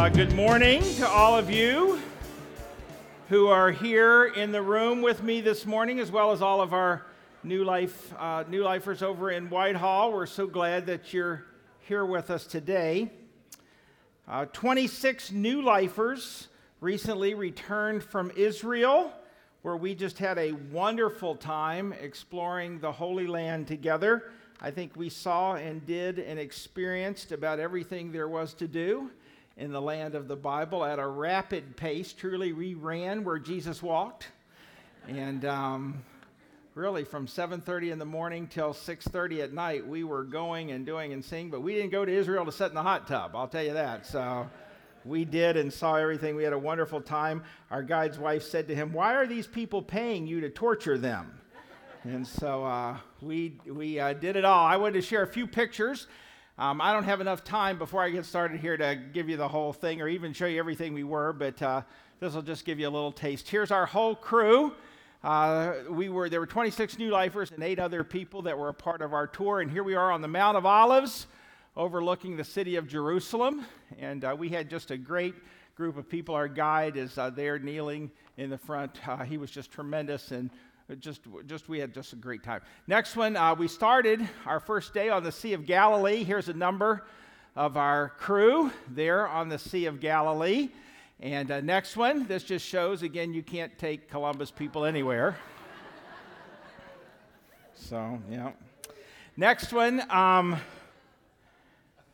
[0.00, 2.00] Uh, good morning to all of you
[3.28, 6.72] who are here in the room with me this morning, as well as all of
[6.72, 7.04] our
[7.42, 10.10] new life uh, new lifers over in Whitehall.
[10.10, 11.44] We're so glad that you're
[11.80, 13.10] here with us today.
[14.26, 16.48] Uh, 26 new lifers
[16.80, 19.12] recently returned from Israel,
[19.60, 24.32] where we just had a wonderful time exploring the Holy Land together.
[24.62, 29.10] I think we saw and did and experienced about everything there was to do
[29.60, 32.14] in the land of the Bible at a rapid pace.
[32.14, 34.28] Truly, we ran where Jesus walked,
[35.06, 36.02] and um,
[36.74, 41.12] really from 7:30 in the morning till 6:30 at night, we were going and doing
[41.12, 41.50] and seeing.
[41.50, 43.36] But we didn't go to Israel to sit in the hot tub.
[43.36, 44.06] I'll tell you that.
[44.06, 44.48] So.
[45.06, 46.36] We did and saw everything.
[46.36, 47.42] We had a wonderful time.
[47.70, 51.40] Our guide's wife said to him, Why are these people paying you to torture them?
[52.04, 54.66] And so uh, we, we uh, did it all.
[54.66, 56.06] I wanted to share a few pictures
[56.60, 59.48] um, I don't have enough time before I get started here to give you the
[59.48, 61.80] whole thing or even show you everything we were, but uh,
[62.20, 63.48] this will just give you a little taste.
[63.48, 64.74] Here's our whole crew.
[65.24, 68.74] Uh, we were there were 26 new lifers and eight other people that were a
[68.74, 71.28] part of our tour, and here we are on the Mount of Olives,
[71.78, 73.64] overlooking the city of Jerusalem,
[73.98, 75.34] and uh, we had just a great
[75.76, 76.34] group of people.
[76.34, 79.00] Our guide is uh, there kneeling in the front.
[79.08, 80.50] Uh, he was just tremendous and
[80.98, 82.62] just, just we had just a great time.
[82.86, 86.24] Next one, uh, we started our first day on the Sea of Galilee.
[86.24, 87.04] Here's a number
[87.54, 90.70] of our crew there on the Sea of Galilee.
[91.20, 95.36] And uh, next one, this just shows again you can't take Columbus people anywhere.
[97.74, 98.52] so yeah.
[99.36, 100.02] Next one.
[100.10, 100.58] Um,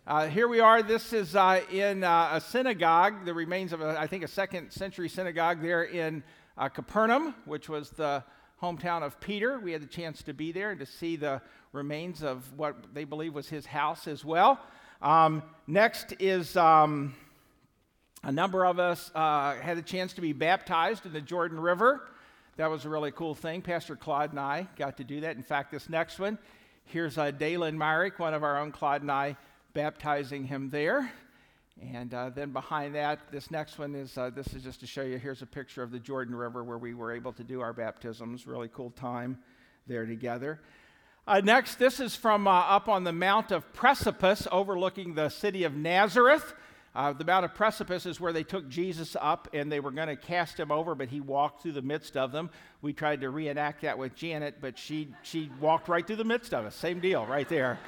[0.07, 0.83] uh, here we are.
[0.83, 4.71] This is uh, in uh, a synagogue, the remains of, a, I think, a second
[4.71, 6.23] century synagogue there in
[6.59, 8.23] uh, Capernaum, which was the
[8.63, 9.59] hometown of Peter.
[9.59, 13.05] We had the chance to be there and to see the remains of what they
[13.05, 14.61] believe was his house as well.
[15.03, 17.15] Um, next is um,
[18.23, 22.09] a number of us uh, had a chance to be baptized in the Jordan River.
[22.57, 23.61] That was a really cool thing.
[23.61, 25.37] Pastor Claude and I got to do that.
[25.37, 26.39] In fact, this next one,
[26.87, 29.37] here's uh, Dalen Myrick, one of our own Claude and I,
[29.75, 31.13] baptizing him there.
[31.83, 35.03] And uh, then behind that, this next one is uh, this is just to show
[35.03, 35.19] you.
[35.19, 38.47] Here's a picture of the Jordan River where we were able to do our baptisms.
[38.47, 39.39] Really cool time
[39.87, 40.61] there together.
[41.27, 45.65] Uh, next, this is from uh, up on the Mount of Precipice overlooking the city
[45.65, 46.55] of Nazareth.
[46.95, 50.09] Uh, the Mount of Precipice is where they took Jesus up and they were going
[50.09, 52.49] to cast him over, but he walked through the midst of them.
[52.81, 56.55] We tried to reenact that with Janet, but she, she walked right through the midst
[56.55, 56.75] of us.
[56.75, 57.79] Same deal right there.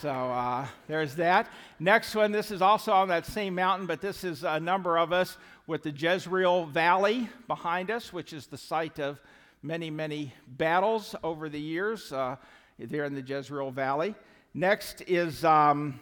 [0.00, 1.50] So uh, there's that.
[1.80, 5.12] Next one, this is also on that same mountain, but this is a number of
[5.12, 9.20] us with the Jezreel Valley behind us, which is the site of
[9.62, 12.36] many, many battles over the years uh,
[12.78, 14.14] there in the Jezreel Valley.
[14.54, 15.98] Next is um,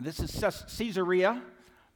[0.00, 0.30] this is
[0.76, 1.42] Caesarea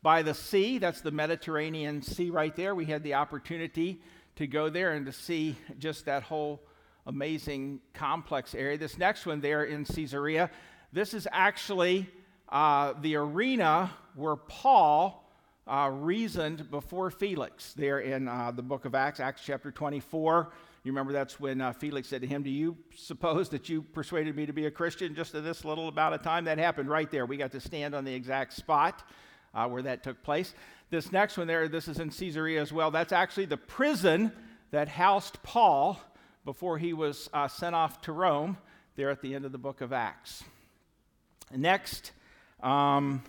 [0.03, 0.79] by the sea.
[0.79, 2.75] That's the Mediterranean Sea right there.
[2.75, 4.01] We had the opportunity
[4.37, 6.63] to go there and to see just that whole
[7.07, 8.79] amazing complex area.
[8.79, 10.51] This next one there in Caesarea,
[10.93, 12.09] this is actually
[12.49, 15.25] uh, the arena where Paul
[15.67, 20.53] uh, reasoned before Felix, there in uh, the book of Acts, Acts chapter 24.
[20.83, 24.35] You remember that's when uh, Felix said to him, Do you suppose that you persuaded
[24.35, 26.47] me to be a Christian just in this little amount of time?
[26.47, 27.25] That happened right there.
[27.25, 29.07] We got to stand on the exact spot
[29.55, 30.55] uh, where that took place.
[30.91, 32.91] This next one there, this is in Caesarea as well.
[32.91, 34.33] That's actually the prison
[34.73, 36.01] that housed Paul
[36.45, 38.57] before he was uh, sent off to Rome
[38.97, 40.43] there at the end of the book of Acts.
[41.57, 42.13] Next,
[42.63, 43.25] um,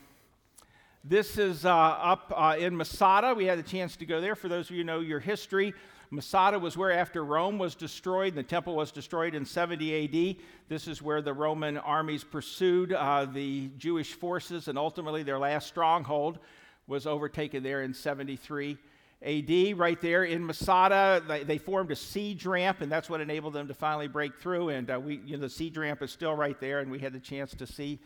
[1.03, 3.33] this is uh, up uh, in Masada.
[3.33, 4.35] We had a chance to go there.
[4.35, 5.73] For those of you who know your history,
[6.11, 10.35] Masada was where, after Rome was destroyed, the temple was destroyed in 70 AD.
[10.69, 15.67] This is where the Roman armies pursued uh, the Jewish forces, and ultimately their last
[15.67, 16.37] stronghold
[16.85, 18.77] was overtaken there in 73
[19.23, 19.77] AD.
[19.77, 23.67] Right there in Masada, they, they, formed a siege ramp, and that's what enabled them
[23.67, 24.69] to finally break through.
[24.69, 27.13] And uh, we, you know, the siege ramp is still right there, and we had
[27.13, 27.99] the chance to see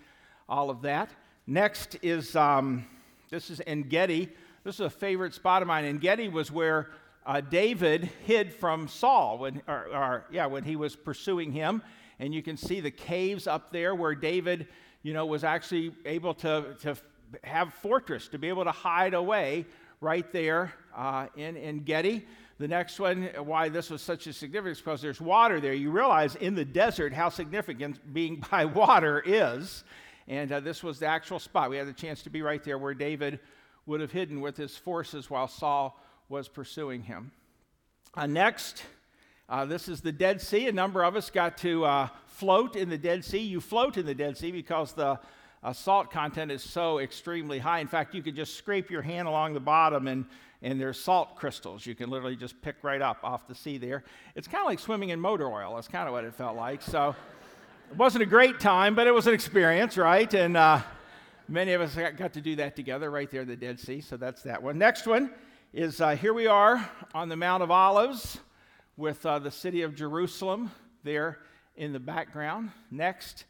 [0.49, 1.09] all of that.
[1.47, 2.85] Next is um,
[3.29, 4.29] this is En Gedi.
[4.63, 5.85] This is a favorite spot of mine.
[5.85, 6.89] En Gedi was where
[7.25, 11.81] uh, David hid from Saul when, or, or, yeah, when he was pursuing him.
[12.19, 14.67] And you can see the caves up there where David,
[15.01, 16.95] you know, was actually able to, to
[17.43, 19.65] have fortress, to be able to hide away
[20.01, 22.25] right there uh, in En Gedi.
[22.57, 25.73] The next one, why this was such a significance, because there's water there.
[25.73, 29.83] You realize in the desert how significant being by water is.
[30.27, 31.69] And uh, this was the actual spot.
[31.69, 33.39] We had the chance to be right there where David
[33.85, 35.99] would have hidden with his forces while Saul
[36.29, 37.31] was pursuing him.
[38.15, 38.83] Uh, next,
[39.49, 40.67] uh, this is the Dead Sea.
[40.67, 43.39] A number of us got to uh, float in the Dead Sea.
[43.39, 45.19] You float in the Dead Sea because the
[45.61, 47.79] uh, salt content is so extremely high.
[47.79, 50.25] In fact, you could just scrape your hand along the bottom and
[50.65, 54.03] and there's salt crystals you can literally just pick right up off the sea there.
[54.33, 55.75] It's kind of like swimming in motor oil.
[55.75, 56.81] That's kind of what it felt like.
[56.81, 57.15] So
[57.91, 60.33] it wasn't a great time, but it was an experience, right?
[60.33, 60.81] And uh,
[61.47, 64.01] many of us got to do that together right there in the Dead Sea.
[64.01, 64.79] So that's that one.
[64.79, 65.29] Next one
[65.71, 68.39] is uh, here we are on the Mount of Olives
[68.97, 70.71] with uh, the city of Jerusalem
[71.03, 71.37] there
[71.75, 72.71] in the background.
[72.89, 73.45] Next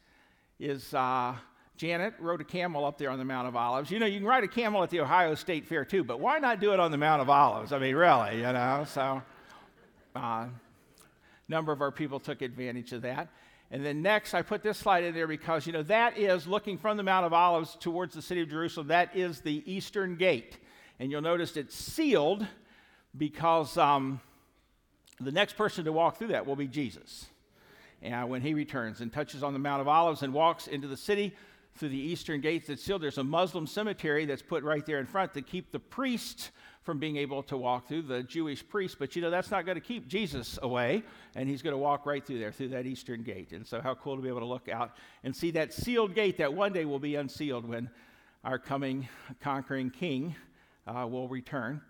[0.60, 1.34] is uh,
[1.76, 3.90] Janet rode a camel up there on the Mount of Olives.
[3.90, 6.38] You know, you can ride a camel at the Ohio State Fair too, but why
[6.38, 7.72] not do it on the Mount of Olives?
[7.72, 8.84] I mean, really, you know?
[8.88, 9.22] So,
[10.14, 10.48] a uh,
[11.48, 13.28] number of our people took advantage of that.
[13.70, 16.78] And then next, I put this slide in there because, you know, that is looking
[16.78, 18.88] from the Mount of Olives towards the city of Jerusalem.
[18.88, 20.56] That is the eastern gate.
[20.98, 22.46] And you'll notice it's sealed
[23.16, 24.20] because um,
[25.20, 27.26] the next person to walk through that will be Jesus.
[28.02, 30.96] And when he returns and touches on the Mount of Olives and walks into the
[30.96, 31.34] city,
[31.76, 33.02] through the eastern gates that's sealed.
[33.02, 36.50] There's a Muslim cemetery that's put right there in front to keep the priests
[36.82, 38.96] from being able to walk through, the Jewish priests.
[38.98, 41.02] But you know, that's not going to keep Jesus away,
[41.34, 43.52] and he's going to walk right through there, through that eastern gate.
[43.52, 46.38] And so, how cool to be able to look out and see that sealed gate
[46.38, 47.90] that one day will be unsealed when
[48.44, 49.08] our coming
[49.40, 50.36] conquering king
[50.86, 51.80] uh, will return.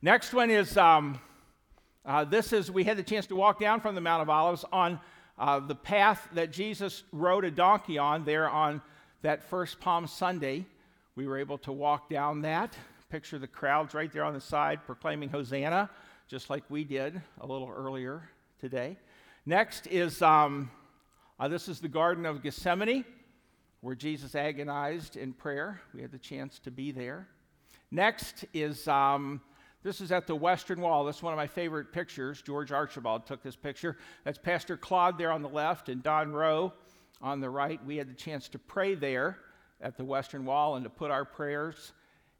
[0.00, 1.20] Next one is um,
[2.06, 4.64] uh, this is, we had the chance to walk down from the Mount of Olives
[4.72, 5.00] on
[5.38, 8.80] uh, the path that Jesus rode a donkey on there on
[9.22, 10.66] that first Palm Sunday,
[11.14, 12.76] we were able to walk down that,
[13.08, 15.90] picture the crowds right there on the side proclaiming Hosanna,
[16.28, 18.28] just like we did a little earlier
[18.60, 18.96] today.
[19.44, 20.70] Next is um,
[21.38, 23.04] uh, this is the Garden of Gethsemane,
[23.80, 25.80] where Jesus agonized in prayer.
[25.94, 27.28] We had the chance to be there.
[27.90, 29.40] Next is um,
[29.82, 31.04] this is at the Western Wall.
[31.04, 32.42] This is one of my favorite pictures.
[32.42, 33.96] George Archibald took this picture.
[34.24, 36.72] That's Pastor Claude there on the left and Don Rowe
[37.20, 37.84] on the right.
[37.84, 39.38] We had the chance to pray there
[39.80, 41.92] at the Western Wall and to put our prayers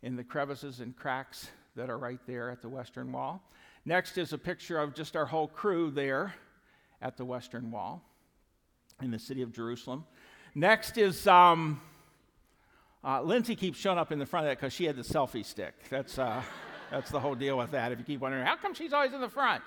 [0.03, 3.43] in the crevices and cracks that are right there at the Western Wall.
[3.85, 6.35] Next is a picture of just our whole crew there
[7.01, 8.03] at the Western Wall
[9.03, 10.05] in the city of Jerusalem.
[10.55, 11.81] Next is um,
[13.05, 15.45] uh, Lindsay keeps showing up in the front of that because she had the selfie
[15.45, 15.75] stick.
[15.91, 16.43] That's, uh,
[16.91, 17.93] that's the whole deal with that.
[17.93, 19.63] If you keep wondering, how come she's always in the front?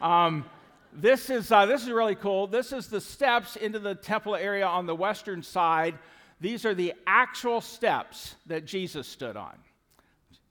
[0.00, 0.44] Um,
[0.92, 2.46] this is, uh, this is really cool.
[2.46, 5.98] This is the steps into the temple area on the western side.
[6.40, 9.56] These are the actual steps that Jesus stood on.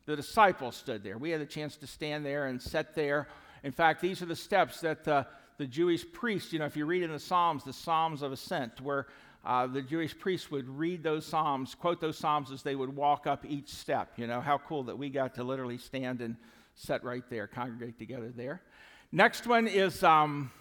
[0.06, 1.18] The disciples stood there.
[1.18, 3.27] We had a chance to stand there and sit there.
[3.63, 5.27] In fact, these are the steps that the,
[5.57, 8.81] the Jewish priests, you know, if you read in the Psalms, the Psalms of Ascent,
[8.81, 9.07] where
[9.45, 13.27] uh, the Jewish priests would read those Psalms, quote those Psalms as they would walk
[13.27, 14.13] up each step.
[14.18, 16.36] You know, how cool that we got to literally stand and
[16.75, 18.62] sit right there, congregate together there.
[19.11, 20.51] Next one is um,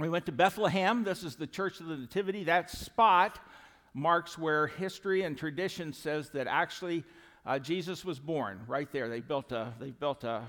[0.00, 1.04] we went to Bethlehem.
[1.04, 2.42] This is the Church of the Nativity.
[2.42, 3.38] That spot
[3.94, 7.04] marks where history and tradition says that actually
[7.46, 9.08] uh, Jesus was born right there.
[9.08, 10.42] They built a, they built a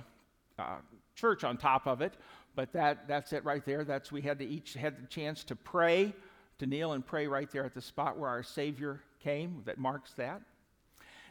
[0.57, 0.77] uh,
[1.13, 2.15] church on top of it,
[2.55, 3.83] but that, that's it right there.
[3.83, 6.15] That's we had to each had the chance to pray,
[6.57, 9.61] to kneel and pray right there at the spot where our Savior came.
[9.65, 10.41] That marks that.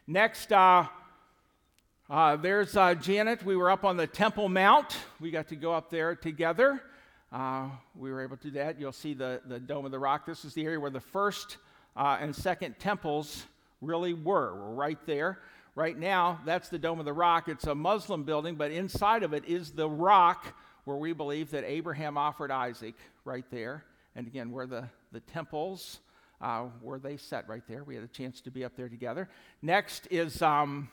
[0.06, 0.86] Next, uh,
[2.10, 3.44] uh, there's uh, Janet.
[3.44, 4.96] We were up on the Temple Mount.
[5.20, 6.82] We got to go up there together.
[7.30, 8.80] Uh, we were able to do that.
[8.80, 10.24] You'll see the, the Dome of the Rock.
[10.24, 11.58] This is the area where the first
[11.94, 13.44] uh, and second temples
[13.82, 14.54] really were.
[14.54, 15.38] We're right there.
[15.74, 17.46] Right now, that's the Dome of the Rock.
[17.46, 20.46] It's a Muslim building, but inside of it is the rock
[20.86, 22.94] where we believe that Abraham offered Isaac
[23.26, 23.84] right there.
[24.16, 25.98] And again, where the, the temples,
[26.40, 27.84] uh, where they set right there.
[27.84, 29.28] We had a chance to be up there together.
[29.60, 30.40] Next is.
[30.40, 30.88] Um,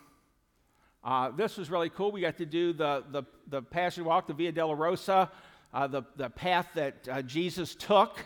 [1.06, 2.12] uh, this was really cool.
[2.12, 5.30] We got to do the, the, the Passion Walk, the Via Dolorosa,
[5.72, 8.26] uh, the, the path that uh, Jesus took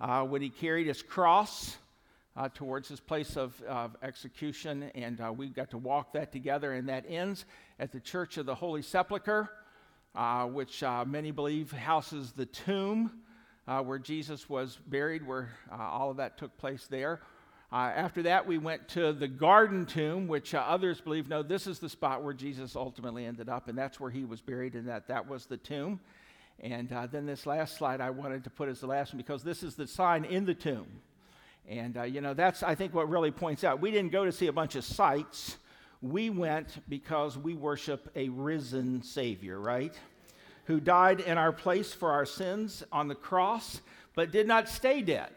[0.00, 1.76] uh, when he carried his cross
[2.34, 4.84] uh, towards his place of, of execution.
[4.94, 6.72] And we got to walk that together.
[6.72, 7.44] And that ends
[7.78, 9.50] at the Church of the Holy Sepulchre,
[10.46, 13.10] which many believe houses the tomb
[13.66, 17.20] where Jesus was buried, where all of that took place there.
[17.74, 21.66] Uh, after that, we went to the garden tomb, which uh, others believe, no, this
[21.66, 24.86] is the spot where Jesus ultimately ended up, and that's where he was buried, and
[24.86, 25.98] that that was the tomb.
[26.60, 29.42] And uh, then this last slide I wanted to put as the last one because
[29.42, 30.86] this is the sign in the tomb.
[31.68, 33.80] And, uh, you know, that's, I think, what really points out.
[33.80, 35.56] We didn't go to see a bunch of sights.
[36.00, 39.98] We went because we worship a risen Savior, right?
[40.66, 43.80] Who died in our place for our sins on the cross,
[44.14, 45.32] but did not stay dead,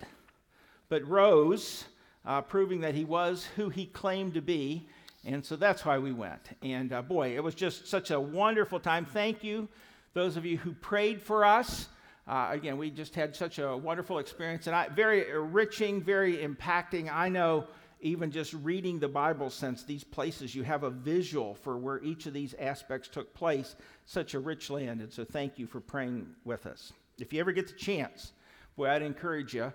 [0.87, 1.85] but rose
[2.27, 4.87] uh, proving that he was who he claimed to be.
[5.25, 6.41] And so that's why we went.
[6.61, 9.05] And uh, boy, it was just such a wonderful time.
[9.05, 9.67] Thank you,
[10.13, 11.87] those of you who prayed for us.
[12.27, 17.11] Uh, again, we just had such a wonderful experience and I, very enriching, very impacting.
[17.11, 17.65] I know
[18.01, 22.25] even just reading the Bible since these places, you have a visual for where each
[22.25, 23.75] of these aspects took place.
[24.05, 24.99] Such a rich land.
[24.99, 26.91] And so thank you for praying with us.
[27.17, 28.33] If you ever get the chance,
[28.75, 29.71] boy, I'd encourage you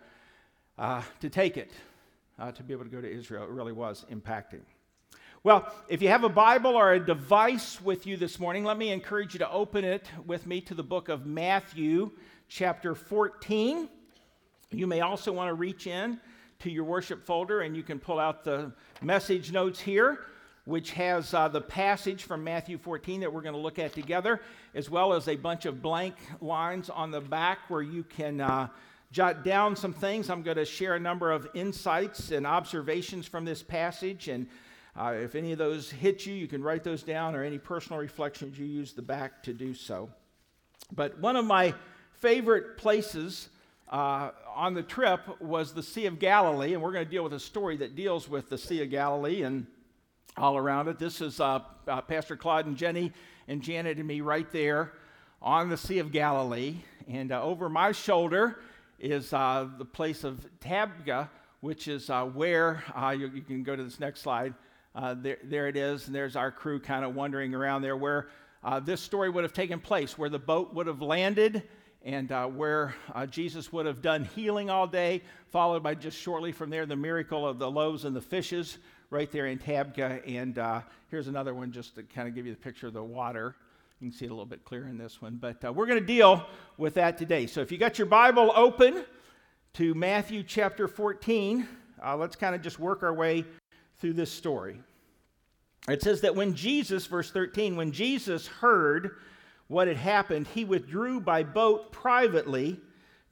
[0.78, 1.72] uh, to take it,
[2.42, 3.44] uh, to be able to go to Israel.
[3.44, 4.62] It really was impacting.
[5.44, 8.90] Well, if you have a Bible or a device with you this morning, let me
[8.90, 12.10] encourage you to open it with me to the book of Matthew,
[12.48, 13.88] chapter 14.
[14.72, 16.18] You may also want to reach in
[16.60, 18.72] to your worship folder and you can pull out the
[19.02, 20.18] message notes here,
[20.64, 24.40] which has uh, the passage from Matthew 14 that we're going to look at together,
[24.74, 28.40] as well as a bunch of blank lines on the back where you can.
[28.40, 28.66] Uh,
[29.12, 30.30] jot down some things.
[30.30, 34.28] I'm going to share a number of insights and observations from this passage.
[34.28, 34.48] And
[34.98, 38.00] uh, if any of those hit you, you can write those down, or any personal
[38.00, 40.08] reflections, you use the back to do so.
[40.90, 41.74] But one of my
[42.20, 43.50] favorite places
[43.90, 47.34] uh, on the trip was the Sea of Galilee, and we're going to deal with
[47.34, 49.66] a story that deals with the Sea of Galilee and
[50.38, 50.98] all around it.
[50.98, 53.12] This is uh, uh, Pastor Claude and Jenny
[53.46, 54.94] and Janet and me right there
[55.42, 56.76] on the Sea of Galilee.
[57.06, 58.58] And uh, over my shoulder
[59.02, 61.28] is uh, the place of Tabgha,
[61.60, 62.82] which is uh, where
[63.14, 64.54] you, you, can go to this next slide.
[65.16, 68.28] there, there it is, and there's our crew kind of wandering around there where
[68.82, 71.62] this story would have taken place, where the boat would have landed
[72.04, 76.52] and uh, where uh, Jesus would have done healing all day, followed by just shortly
[76.52, 78.78] from there the miracle of the loaves and the fishes
[79.10, 80.22] right there in Tabgha.
[80.26, 80.80] And uh,
[81.10, 83.54] here's another one just to kind of give you the picture of the water.
[84.02, 86.00] You can see it a little bit clearer in this one, but uh, we're going
[86.00, 86.44] to deal
[86.76, 87.46] with that today.
[87.46, 89.04] So if you got your Bible open
[89.74, 91.68] to Matthew chapter 14,
[92.04, 93.44] uh, let's kind of just work our way
[94.00, 94.80] through this story.
[95.88, 99.18] It says that when Jesus, verse 13, when Jesus heard
[99.68, 102.80] what had happened, he withdrew by boat privately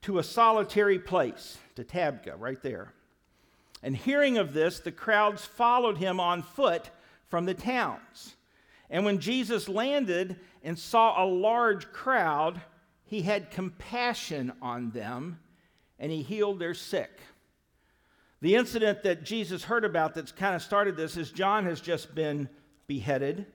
[0.03, 2.93] to a solitary place, to Tabgha, right there.
[3.83, 6.91] And hearing of this, the crowds followed him on foot
[7.27, 8.37] from the towns.
[8.91, 12.61] And when Jesus landed and saw a large crowd,
[13.05, 15.39] he had compassion on them
[15.99, 17.21] and he healed their sick.
[18.41, 22.15] The incident that Jesus heard about that's kind of started this is John has just
[22.15, 22.49] been
[22.87, 23.47] beheaded.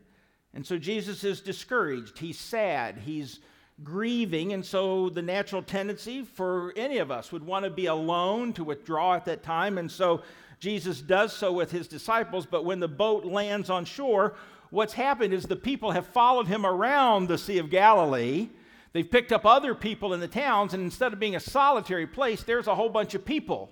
[0.54, 2.18] And so Jesus is discouraged.
[2.18, 2.98] He's sad.
[3.00, 3.40] He's
[3.84, 4.54] grieving.
[4.54, 8.64] And so the natural tendency for any of us would want to be alone, to
[8.64, 9.78] withdraw at that time.
[9.78, 10.22] And so
[10.60, 12.46] Jesus does so with his disciples.
[12.46, 14.36] But when the boat lands on shore,
[14.76, 18.50] what's happened is the people have followed him around the Sea of Galilee.
[18.92, 22.44] They've picked up other people in the towns, and instead of being a solitary place,
[22.44, 23.72] there's a whole bunch of people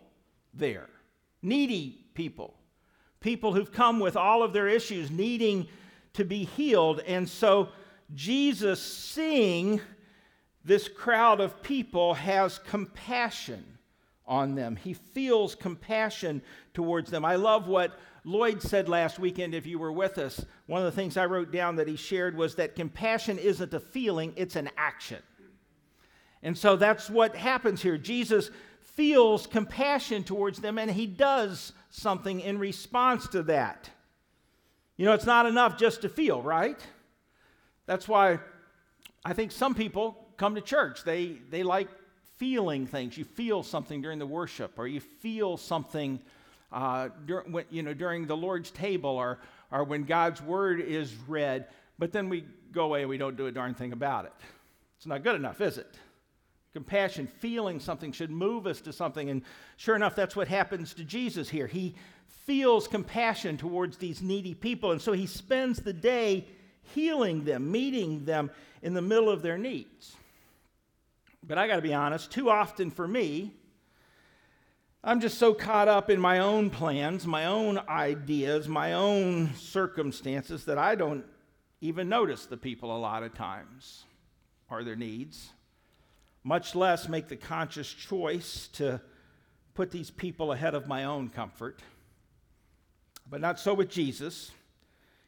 [0.54, 0.90] there.
[1.42, 2.56] Needy people.
[3.20, 5.68] People who've come with all of their issues, needing
[6.14, 7.02] to be healed.
[7.02, 7.70] And so
[8.14, 9.82] Jesus, seeing
[10.64, 13.73] this crowd of people, has compassion
[14.26, 14.76] on them.
[14.76, 16.42] He feels compassion
[16.74, 17.26] towards them.
[17.26, 20.46] I love what Lloyd said last weekend, if you were with us.
[20.68, 23.80] One of the things I wrote down that he shared was that compassion isn't a
[23.80, 25.22] feeling, it's an action.
[26.42, 27.98] And so that's what happens here.
[27.98, 28.50] Jesus
[28.82, 33.90] feels compassion towards them and he does something in response to that.
[34.98, 36.80] You know, it's not enough just to feel, right?
[37.86, 38.40] That's why
[39.26, 41.04] I think some people come to church.
[41.04, 41.88] They, they like
[42.44, 43.18] feeling things.
[43.18, 46.20] You feel something during the worship, or you feel something
[46.74, 49.40] uh, dur- when, you know, during the Lord's table, or,
[49.72, 53.48] or when God's word is read, but then we go away and we don't do
[53.48, 54.34] a darn thing about it.
[54.98, 55.96] It's not good enough, is it?
[56.74, 59.30] Compassion, feeling something should move us to something.
[59.30, 59.44] And
[59.78, 61.68] sure enough, that's what happens to Jesus here.
[61.68, 61.96] He
[62.46, 64.92] feels compassion towards these needy people.
[64.92, 66.46] And so he spends the day
[66.94, 70.18] healing them, meeting them in the middle of their needs.
[71.46, 73.54] But I got to be honest, too often for me,
[75.04, 80.64] I'm just so caught up in my own plans, my own ideas, my own circumstances
[80.66, 81.26] that I don't
[81.82, 84.06] even notice the people a lot of times
[84.70, 85.50] or their needs,
[86.46, 89.02] much less make the conscious choice to
[89.74, 91.82] put these people ahead of my own comfort.
[93.30, 94.52] But not so with Jesus.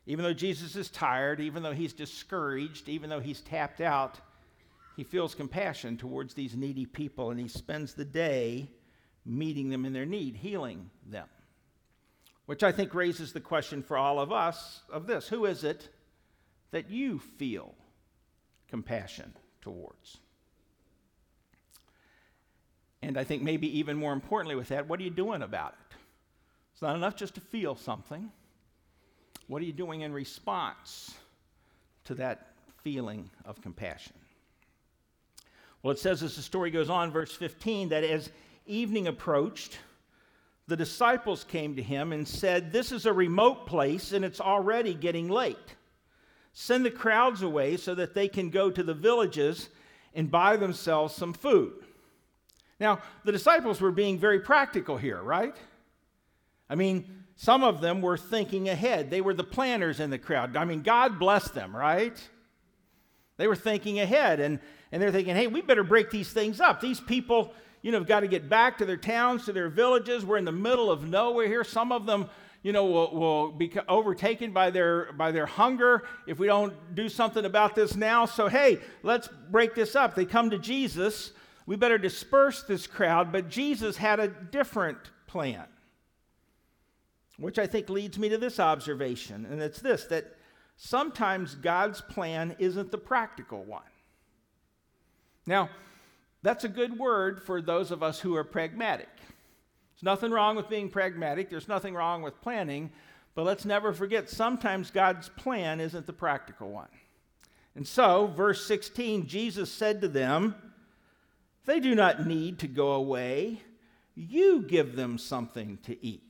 [0.05, 4.19] Even though Jesus is tired, even though he's discouraged, even though he's tapped out,
[4.95, 8.69] he feels compassion towards these needy people and he spends the day
[9.25, 11.27] meeting them in their need, healing them.
[12.45, 15.89] Which I think raises the question for all of us of this Who is it
[16.71, 17.73] that you feel
[18.69, 20.17] compassion towards?
[23.01, 25.95] And I think maybe even more importantly with that, what are you doing about it?
[26.73, 28.31] It's not enough just to feel something.
[29.47, 31.13] What are you doing in response
[32.05, 34.15] to that feeling of compassion?
[35.85, 38.31] Well, it says as the story goes on, verse 15, that as
[38.65, 39.77] evening approached,
[40.65, 44.95] the disciples came to him and said, This is a remote place and it's already
[44.95, 45.75] getting late.
[46.53, 49.69] Send the crowds away so that they can go to the villages
[50.15, 51.73] and buy themselves some food.
[52.79, 55.55] Now, the disciples were being very practical here, right?
[56.67, 59.11] I mean, some of them were thinking ahead.
[59.11, 60.57] They were the planners in the crowd.
[60.57, 62.19] I mean, God bless them, right?
[63.37, 64.59] They were thinking ahead and,
[64.91, 66.79] and they're thinking, hey, we better break these things up.
[66.79, 70.25] These people, you know, have got to get back to their towns, to their villages.
[70.25, 71.63] We're in the middle of nowhere here.
[71.63, 72.29] Some of them,
[72.63, 77.09] you know, will, will be overtaken by their, by their hunger if we don't do
[77.09, 78.25] something about this now.
[78.25, 80.15] So, hey, let's break this up.
[80.15, 81.31] They come to Jesus.
[81.65, 83.31] We better disperse this crowd.
[83.31, 85.65] But Jesus had a different plan,
[87.37, 89.45] which I think leads me to this observation.
[89.45, 90.35] And it's this that
[90.77, 93.81] sometimes God's plan isn't the practical one.
[95.45, 95.69] Now,
[96.41, 99.09] that's a good word for those of us who are pragmatic.
[99.17, 102.91] There's nothing wrong with being pragmatic, there's nothing wrong with planning,
[103.33, 106.89] but let's never forget sometimes God's plan isn't the practical one.
[107.75, 110.55] And so, verse 16, Jesus said to them,
[111.65, 113.61] They do not need to go away.
[114.15, 116.21] You give them something to eat.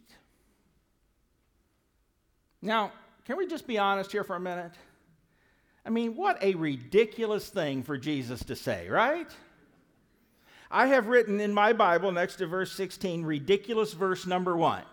[2.62, 2.92] Now,
[3.26, 4.72] can we just be honest here for a minute?
[5.86, 9.30] I mean, what a ridiculous thing for Jesus to say, right?
[10.72, 14.84] I have written in my Bible next to verse 16, ridiculous verse number one.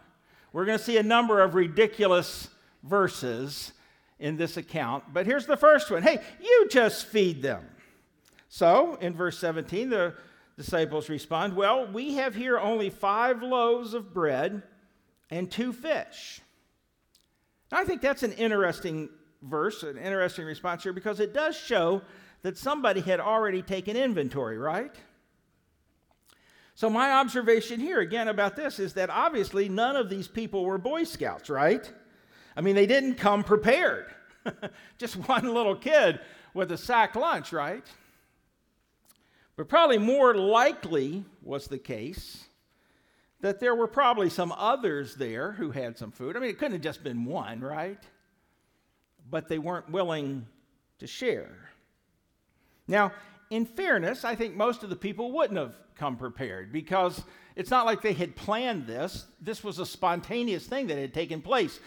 [0.53, 2.49] We're going to see a number of ridiculous
[2.83, 3.73] verses
[4.19, 7.67] in this account, but here's the first one Hey, you just feed them.
[8.49, 10.15] So, in verse 17, the
[10.59, 14.63] disciples respond, Well, we have here only five loaves of bread
[15.31, 16.41] and two fish.
[17.71, 19.09] Now, I think that's an interesting
[19.43, 22.03] verse, an interesting response here, because it does show
[22.43, 24.95] that somebody had already taken inventory, right?
[26.75, 30.79] So, my observation here again about this is that obviously none of these people were
[30.79, 31.91] Boy Scouts, right?
[32.57, 34.07] I mean, they didn't come prepared.
[34.99, 36.21] Just one little kid
[36.55, 37.85] with a sack lunch, right?
[39.57, 42.45] But probably more likely was the case
[43.41, 46.37] that there were probably some others there who had some food.
[46.37, 48.03] I mean, it couldn't have just been one, right?
[49.33, 50.47] But they weren't willing
[51.01, 51.71] to share.
[52.87, 53.11] Now,
[53.51, 57.23] in fairness, I think most of the people wouldn't have come prepared because
[57.57, 59.25] it's not like they had planned this.
[59.41, 61.81] This was a spontaneous thing that had taken place.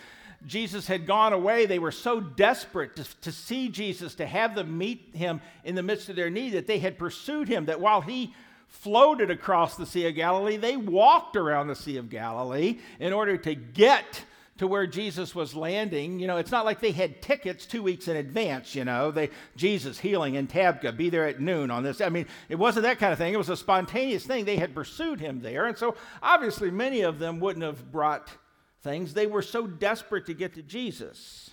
[0.45, 1.65] Jesus had gone away.
[1.65, 5.83] They were so desperate to, to see Jesus, to have them meet him in the
[5.83, 7.65] midst of their need, that they had pursued him.
[7.65, 8.33] That while he
[8.67, 13.37] floated across the Sea of Galilee, they walked around the Sea of Galilee in order
[13.37, 14.23] to get
[14.57, 16.19] to where Jesus was landing.
[16.19, 19.29] You know, it's not like they had tickets two weeks in advance, you know, they
[19.55, 21.99] Jesus healing in Tabgha, be there at noon on this.
[21.99, 23.33] I mean, it wasn't that kind of thing.
[23.33, 24.45] It was a spontaneous thing.
[24.45, 25.65] They had pursued him there.
[25.65, 28.29] And so obviously many of them wouldn't have brought
[28.81, 29.13] things.
[29.13, 31.51] They were so desperate to get to Jesus.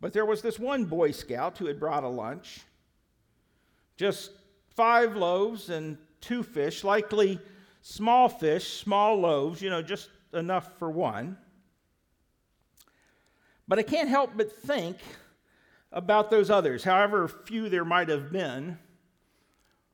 [0.00, 2.60] But there was this one Boy Scout who had brought a lunch.
[3.96, 4.32] Just
[4.74, 7.38] five loaves and two fish, likely
[7.82, 11.36] small fish, small loaves, you know, just enough for one.
[13.66, 14.98] But I can't help but think
[15.92, 18.78] about those others, however few there might have been,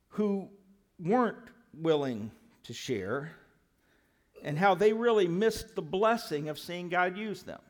[0.09, 0.49] who
[0.99, 1.37] weren't
[1.75, 2.31] willing
[2.65, 3.33] to share,
[4.43, 7.61] and how they really missed the blessing of seeing God use them.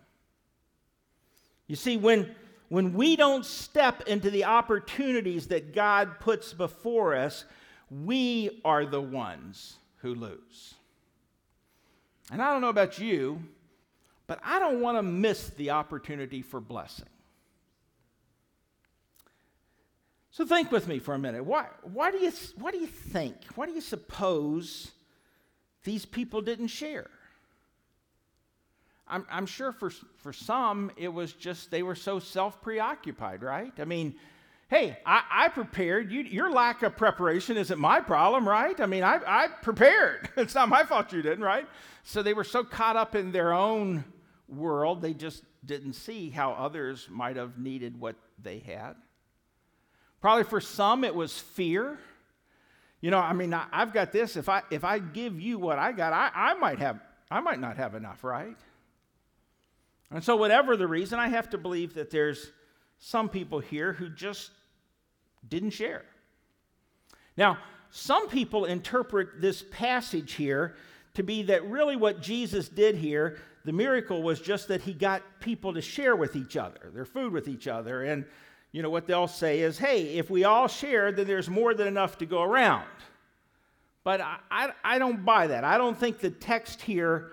[1.66, 2.34] You see, when
[2.70, 7.44] when we don't step into the opportunities that God puts before us,
[7.90, 10.74] we are the ones who lose.
[12.30, 13.42] And I don't know about you,
[14.30, 17.08] but I don't want to miss the opportunity for blessing.
[20.30, 21.44] So think with me for a minute.
[21.44, 24.92] Why, why, do you, why do you think, why do you suppose
[25.82, 27.10] these people didn't share?
[29.08, 33.72] I'm, I'm sure for, for some, it was just they were so self preoccupied, right?
[33.80, 34.14] I mean,
[34.68, 36.12] hey, I, I prepared.
[36.12, 38.78] You, your lack of preparation isn't my problem, right?
[38.80, 40.28] I mean, I, I prepared.
[40.36, 41.66] it's not my fault you didn't, right?
[42.04, 44.04] So they were so caught up in their own
[44.50, 48.94] world, they just didn't see how others might have needed what they had.
[50.20, 51.98] Probably for some, it was fear.
[53.00, 54.36] You know, I mean, I, have got this.
[54.36, 57.60] If I if I give you what I got, I, I might have I might
[57.60, 58.56] not have enough, right?
[60.10, 62.50] And so, whatever the reason, I have to believe that there's
[62.98, 64.50] some people here who just
[65.48, 66.04] didn't share.
[67.36, 67.58] Now,
[67.90, 70.74] some people interpret this passage here
[71.14, 75.22] to be that really what Jesus did here, the miracle was just that he got
[75.40, 78.04] people to share with each other, their food with each other.
[78.04, 78.24] And,
[78.72, 81.86] you know, what they'll say is, hey, if we all share, then there's more than
[81.86, 82.86] enough to go around.
[84.02, 85.62] But I, I, I don't buy that.
[85.62, 87.32] I don't think the text here,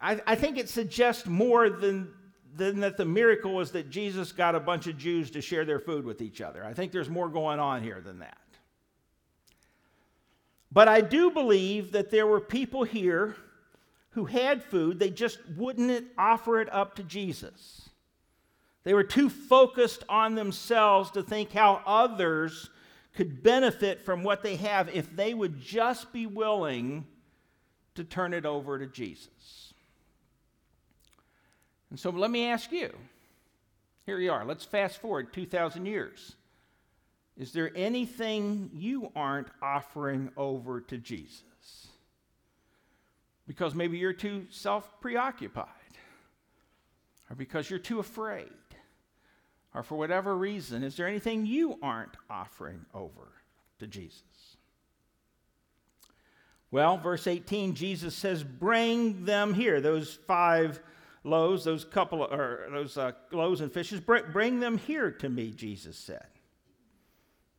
[0.00, 2.08] I, I think it suggests more than,
[2.56, 5.78] than that the miracle was that Jesus got a bunch of Jews to share their
[5.78, 6.64] food with each other.
[6.64, 8.38] I think there's more going on here than that.
[10.72, 13.36] But I do believe that there were people here
[14.10, 17.88] who had food, they just wouldn't offer it up to Jesus.
[18.82, 22.70] They were too focused on themselves to think how others
[23.14, 27.06] could benefit from what they have if they would just be willing
[27.94, 29.74] to turn it over to Jesus.
[31.90, 32.92] And so let me ask you
[34.06, 34.44] here you are.
[34.44, 36.34] Let's fast forward 2,000 years.
[37.36, 41.44] Is there anything you aren't offering over to Jesus?
[43.50, 45.66] Because maybe you're too self preoccupied,
[47.28, 48.46] or because you're too afraid,
[49.74, 53.32] or for whatever reason, is there anything you aren't offering over
[53.80, 54.22] to Jesus?
[56.70, 60.80] Well, verse 18, Jesus says, Bring them here, those five
[61.24, 65.28] loaves, those couple, of, or those uh, loaves and fishes, bring, bring them here to
[65.28, 66.28] me, Jesus said.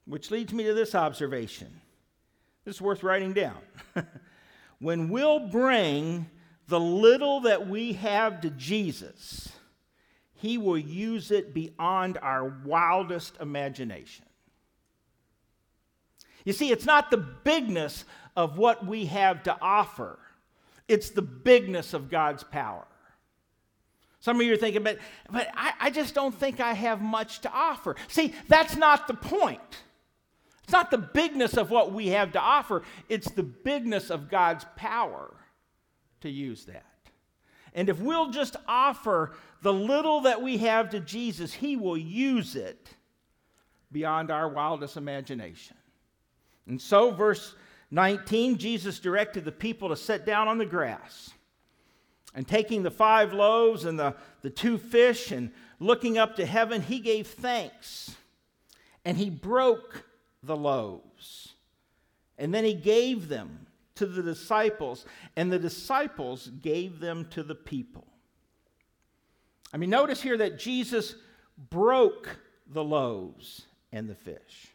[0.05, 1.81] Which leads me to this observation.
[2.63, 3.57] This is worth writing down.
[4.81, 6.25] when we'll bring
[6.67, 9.49] the little that we have to Jesus,
[10.33, 14.25] he will use it beyond our wildest imagination.
[16.43, 20.17] You see, it's not the bigness of what we have to offer,
[20.87, 22.87] it's the bigness of God's power.
[24.19, 24.99] Some of you are thinking, but,
[25.31, 27.95] but I, I just don't think I have much to offer.
[28.07, 29.59] See, that's not the point.
[30.71, 34.65] It's not the bigness of what we have to offer, it's the bigness of God's
[34.77, 35.35] power
[36.21, 36.85] to use that.
[37.73, 42.55] And if we'll just offer the little that we have to Jesus, He will use
[42.55, 42.87] it
[43.91, 45.75] beyond our wildest imagination.
[46.65, 47.53] And so, verse
[47.91, 51.31] 19, Jesus directed the people to sit down on the grass.
[52.33, 56.81] And taking the five loaves and the, the two fish and looking up to heaven,
[56.81, 58.15] he gave thanks.
[59.03, 60.05] And he broke
[60.43, 61.53] the loaves.
[62.37, 67.55] And then he gave them to the disciples, and the disciples gave them to the
[67.55, 68.07] people.
[69.73, 71.15] I mean, notice here that Jesus
[71.69, 74.67] broke the loaves and the fish.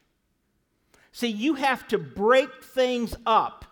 [1.13, 3.65] See, you have to break things up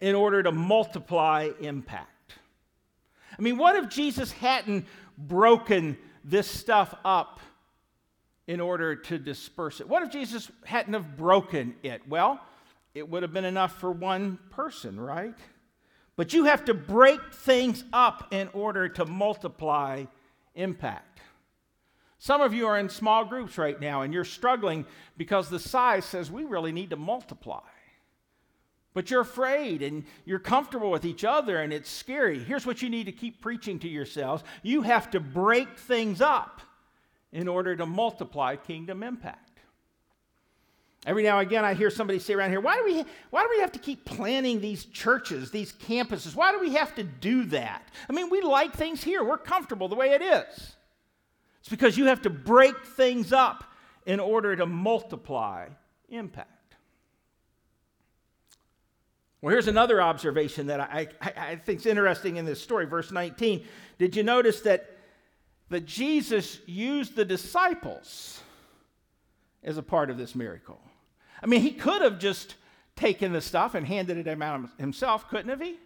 [0.00, 2.34] in order to multiply impact.
[3.36, 4.86] I mean, what if Jesus hadn't
[5.18, 7.40] broken this stuff up
[8.46, 9.88] in order to disperse it?
[9.88, 12.02] What if Jesus hadn't have broken it?
[12.08, 12.40] Well,
[12.94, 15.34] it would have been enough for one person, right?
[16.16, 20.04] But you have to break things up in order to multiply
[20.54, 21.20] impact.
[22.18, 26.04] Some of you are in small groups right now and you're struggling because the size
[26.04, 27.60] says we really need to multiply.
[28.94, 32.38] But you're afraid and you're comfortable with each other and it's scary.
[32.38, 36.62] Here's what you need to keep preaching to yourselves you have to break things up
[37.34, 39.58] in order to multiply kingdom impact.
[41.04, 43.48] Every now and again, I hear somebody say around here, why do, we, why do
[43.50, 46.34] we have to keep planning these churches, these campuses?
[46.34, 47.86] Why do we have to do that?
[48.08, 49.22] I mean, we like things here.
[49.22, 50.76] We're comfortable the way it is.
[51.60, 53.64] It's because you have to break things up
[54.06, 55.68] in order to multiply
[56.08, 56.76] impact.
[59.42, 63.10] Well, here's another observation that I, I, I think is interesting in this story, verse
[63.10, 63.66] 19.
[63.98, 64.93] Did you notice that,
[65.70, 68.40] that Jesus used the disciples
[69.62, 70.80] as a part of this miracle?
[71.42, 72.56] I mean, he could have just
[72.96, 75.78] taken the stuff and handed it out himself, couldn't have he?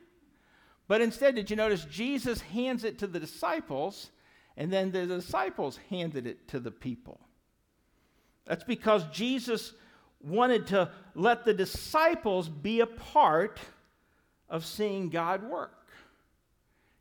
[0.88, 4.10] But instead, did you notice Jesus hands it to the disciples,
[4.56, 7.20] and then the disciples handed it to the people?
[8.46, 9.74] That's because Jesus
[10.20, 13.58] wanted to let the disciples be a part
[14.48, 15.77] of seeing God work.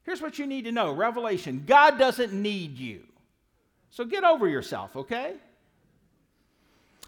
[0.07, 3.03] Here's what you need to know Revelation God doesn't need you.
[3.91, 5.35] So get over yourself, okay?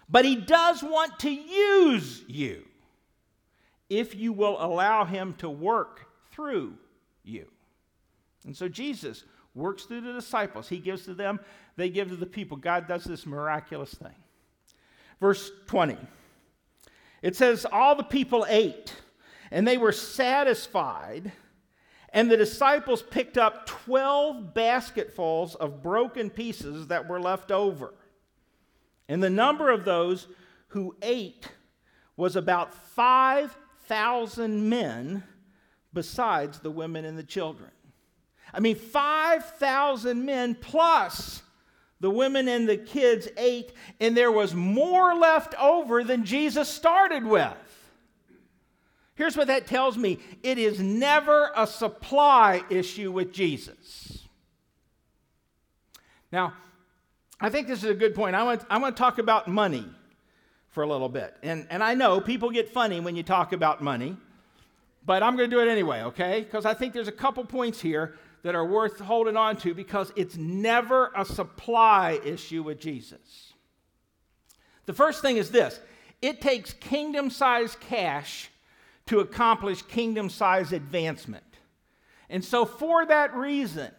[0.08, 2.64] But he does want to use you
[3.88, 6.74] if you will allow him to work through
[7.24, 7.46] you.
[8.44, 10.68] And so Jesus works through the disciples.
[10.68, 11.40] He gives to them,
[11.76, 12.56] they give to the people.
[12.56, 14.14] God does this miraculous thing.
[15.20, 15.96] Verse 20
[17.22, 18.94] it says, All the people ate,
[19.50, 21.32] and they were satisfied.
[22.12, 27.94] And the disciples picked up 12 basketfuls of broken pieces that were left over.
[29.08, 30.26] And the number of those
[30.68, 31.48] who ate
[32.16, 35.22] was about 5,000 men,
[35.92, 37.70] besides the women and the children.
[38.52, 41.42] I mean, 5,000 men plus
[42.00, 47.24] the women and the kids ate, and there was more left over than Jesus started
[47.24, 47.54] with.
[49.20, 54.26] Here's what that tells me it is never a supply issue with Jesus.
[56.32, 56.54] Now,
[57.38, 58.34] I think this is a good point.
[58.34, 59.84] I want, I want to talk about money
[60.70, 61.36] for a little bit.
[61.42, 64.16] And, and I know people get funny when you talk about money,
[65.04, 66.40] but I'm going to do it anyway, okay?
[66.40, 70.14] Because I think there's a couple points here that are worth holding on to because
[70.16, 73.52] it's never a supply issue with Jesus.
[74.86, 75.78] The first thing is this
[76.22, 78.50] it takes kingdom sized cash
[79.10, 81.44] to accomplish kingdom size advancement.
[82.28, 83.90] And so, for that reason,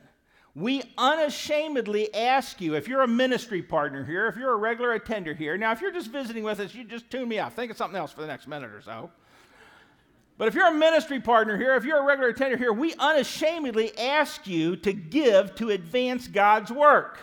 [0.55, 5.33] we unashamedly ask you if you're a ministry partner here, if you're a regular attender
[5.33, 7.53] here, now, if you're just visiting with us, you just tune me out.
[7.53, 9.11] Think of something else for the next minute or so.
[10.37, 13.97] But if you're a ministry partner here, if you're a regular attender here, we unashamedly
[13.97, 17.19] ask you to give to advance God's work.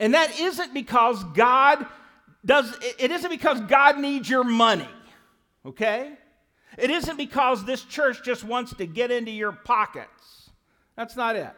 [0.00, 1.86] And that isn't because God
[2.44, 4.88] does, it isn't because God needs your money,
[5.64, 6.16] okay?
[6.78, 10.50] It isn't because this church just wants to get into your pockets.
[10.96, 11.54] That's not it.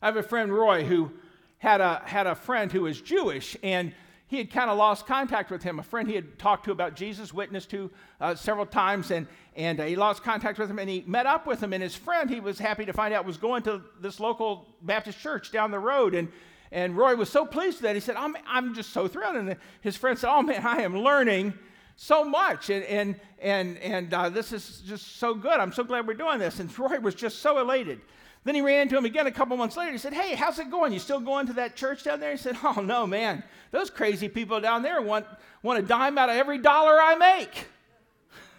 [0.00, 1.12] I have a friend, Roy, who
[1.58, 3.92] had a, had a friend who was Jewish, and
[4.28, 5.78] he had kind of lost contact with him.
[5.78, 7.90] A friend he had talked to about Jesus, witnessed to
[8.20, 11.46] uh, several times, and, and uh, he lost contact with him, and he met up
[11.46, 11.72] with him.
[11.72, 15.18] And his friend, he was happy to find out, was going to this local Baptist
[15.20, 16.14] church down the road.
[16.14, 16.28] And,
[16.72, 17.94] and Roy was so pleased with that.
[17.94, 19.36] He said, I'm, I'm just so thrilled.
[19.36, 21.54] And his friend said, Oh, man, I am learning
[21.96, 22.70] so much.
[22.70, 25.58] And, and, and, and uh, this is just so good.
[25.58, 26.60] I'm so glad we're doing this.
[26.60, 28.00] And Roy was just so elated.
[28.44, 29.90] Then he ran into him again a couple months later.
[29.90, 30.92] He said, Hey, how's it going?
[30.92, 32.30] You still going to that church down there?
[32.30, 33.42] He said, Oh, no, man.
[33.72, 35.26] Those crazy people down there want,
[35.62, 37.48] want a dime out of every dollar I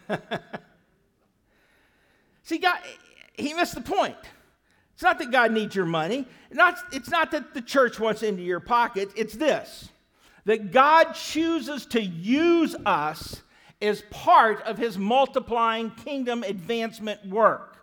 [0.09, 0.19] make.
[2.43, 2.79] See, God,
[3.33, 4.17] he missed the point.
[4.93, 6.27] It's not that God needs your money.
[6.51, 9.09] Not, it's not that the church wants into your pocket.
[9.15, 9.89] It's this
[10.47, 13.41] that God chooses to use us
[13.81, 17.77] as part of his multiplying kingdom advancement work.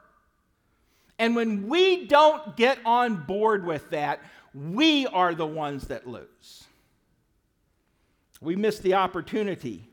[1.19, 4.21] And when we don't get on board with that,
[4.55, 6.65] we are the ones that lose.
[8.41, 9.87] We miss the opportunity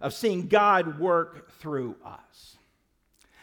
[0.00, 2.56] of seeing God work through us.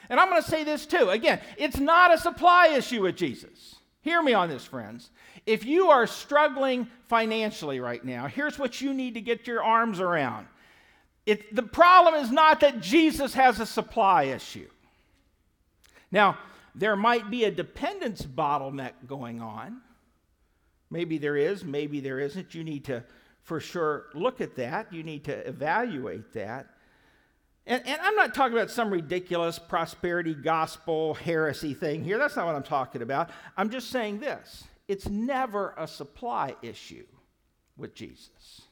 [0.10, 1.10] And I'm going to say this too.
[1.10, 3.76] Again, it's not a supply issue with Jesus.
[4.02, 5.10] Hear me on this, friends.
[5.46, 10.00] If you are struggling financially right now, here's what you need to get your arms
[10.00, 10.48] around.
[11.26, 14.70] It, the problem is not that Jesus has a supply issue.
[16.12, 16.38] Now,
[16.74, 19.82] there might be a dependence bottleneck going on.
[20.90, 22.56] Maybe there is, maybe there isn't.
[22.56, 23.04] You need to,
[23.44, 24.92] for sure, look at that.
[24.92, 26.68] You need to evaluate that.
[27.70, 32.18] And, and, I'm not talking about some ridiculous prosperity gospel heresy thing here.
[32.18, 33.30] That's not what I'm talking about.
[33.56, 37.06] I'm just saying this it's never a supply issue
[37.78, 38.64] with Jesus.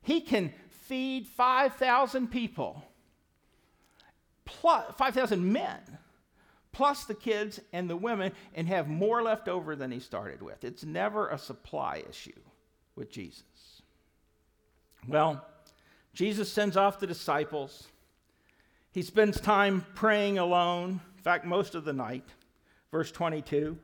[0.00, 2.82] He can feed 5,000 people,
[4.46, 5.78] 5,000 men,
[6.72, 10.64] plus the kids and the women, and have more left over than he started with.
[10.64, 12.40] It's never a supply issue
[12.96, 13.82] with Jesus.
[15.06, 15.44] Well,
[16.14, 17.88] Jesus sends off the disciples.
[18.92, 22.24] He spends time praying alone, in fact, most of the night.
[22.90, 23.78] Verse 22.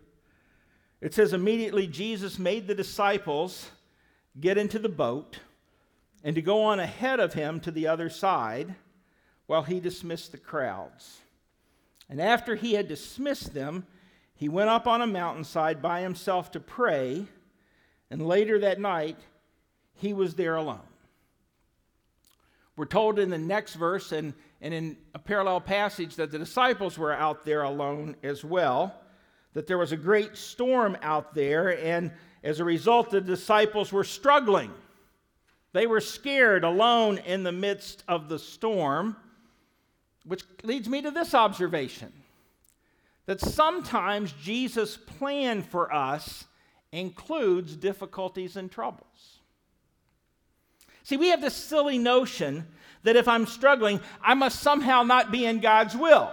[1.00, 3.70] It says, immediately Jesus made the disciples
[4.40, 5.38] get into the boat
[6.22, 8.74] and to go on ahead of him to the other side
[9.46, 11.18] while he dismissed the crowds.
[12.08, 13.86] And after he had dismissed them,
[14.34, 17.26] he went up on a mountainside by himself to pray,
[18.10, 19.18] and later that night,
[19.94, 20.80] he was there alone.
[22.76, 24.34] We're told in the next verse and,
[24.64, 28.94] and in a parallel passage that the disciples were out there alone as well
[29.52, 32.10] that there was a great storm out there, and
[32.42, 34.72] as a result, the disciples were struggling.
[35.72, 39.16] They were scared alone in the midst of the storm,
[40.24, 42.12] which leads me to this observation
[43.26, 46.46] that sometimes Jesus' plan for us
[46.92, 49.38] includes difficulties and troubles.
[51.04, 52.66] See, we have this silly notion
[53.04, 56.32] that if I'm struggling, I must somehow not be in God's will.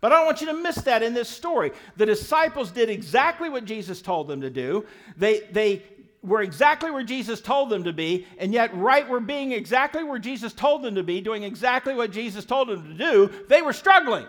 [0.00, 1.72] But I don't want you to miss that in this story.
[1.96, 4.86] The disciples did exactly what Jesus told them to do.
[5.16, 5.82] They, they
[6.22, 10.18] were exactly where Jesus told them to be, and yet, right were being exactly where
[10.18, 13.72] Jesus told them to be, doing exactly what Jesus told them to do, they were
[13.72, 14.26] struggling.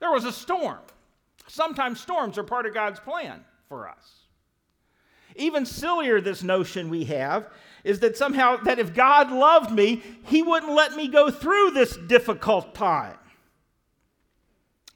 [0.00, 0.78] There was a storm.
[1.46, 4.10] Sometimes storms are part of God's plan for us.
[5.36, 7.48] Even sillier, this notion we have
[7.84, 11.96] is that somehow that if God loved me, he wouldn't let me go through this
[11.96, 13.16] difficult time.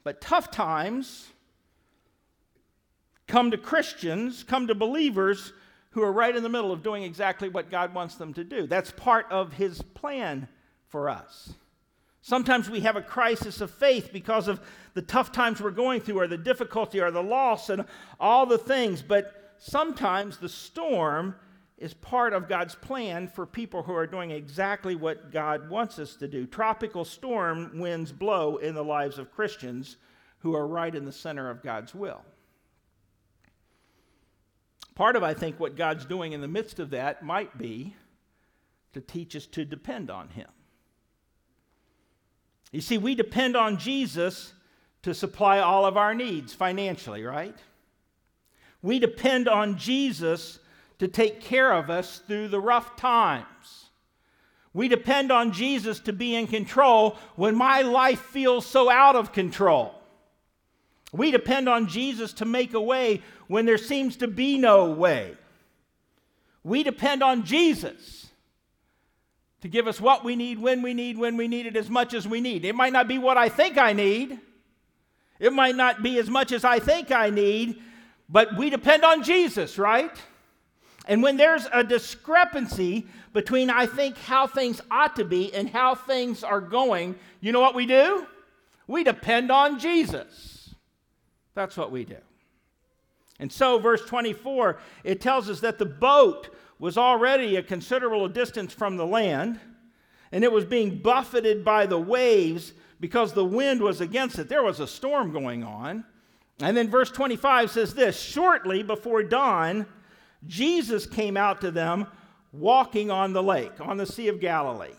[0.02, 1.28] But tough times
[3.26, 5.52] come to Christians, come to believers
[5.90, 8.66] who are right in the middle of doing exactly what God wants them to do.
[8.66, 10.48] That's part of His plan
[10.86, 11.52] for us.
[12.22, 14.60] Sometimes we have a crisis of faith because of
[14.94, 17.84] the tough times we're going through, or the difficulty, or the loss, and
[18.18, 19.02] all the things.
[19.02, 21.34] But sometimes the storm
[21.78, 26.16] is part of God's plan for people who are doing exactly what God wants us
[26.16, 26.46] to do.
[26.46, 29.96] Tropical storm winds blow in the lives of Christians
[30.40, 32.22] who are right in the center of God's will.
[34.96, 37.94] Part of, I think, what God's doing in the midst of that might be
[38.92, 40.48] to teach us to depend on Him.
[42.72, 44.52] You see, we depend on Jesus
[45.02, 47.56] to supply all of our needs financially, right?
[48.82, 50.58] We depend on Jesus
[50.98, 53.90] to take care of us through the rough times.
[54.72, 59.32] We depend on Jesus to be in control when my life feels so out of
[59.32, 59.94] control.
[61.12, 65.36] We depend on Jesus to make a way when there seems to be no way.
[66.62, 68.26] We depend on Jesus
[69.62, 72.14] to give us what we need, when we need, when we need it, as much
[72.14, 72.64] as we need.
[72.64, 74.38] It might not be what I think I need,
[75.40, 77.80] it might not be as much as I think I need,
[78.28, 80.16] but we depend on Jesus, right?
[81.08, 85.94] And when there's a discrepancy between I think how things ought to be and how
[85.94, 88.26] things are going, you know what we do?
[88.86, 90.74] We depend on Jesus.
[91.54, 92.18] That's what we do.
[93.40, 98.72] And so, verse 24, it tells us that the boat was already a considerable distance
[98.72, 99.58] from the land,
[100.30, 104.48] and it was being buffeted by the waves because the wind was against it.
[104.48, 106.04] There was a storm going on.
[106.60, 109.86] And then verse 25 says this Shortly before dawn,
[110.46, 112.06] Jesus came out to them
[112.52, 114.94] walking on the lake, on the Sea of Galilee.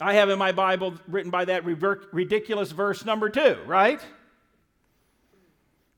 [0.00, 4.00] I have in my Bible written by that ridiculous verse number two, right?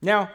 [0.03, 0.31] Now,